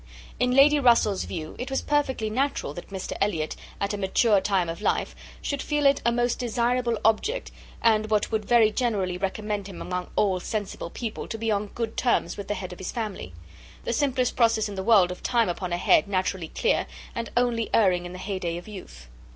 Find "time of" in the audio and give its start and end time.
4.41-4.81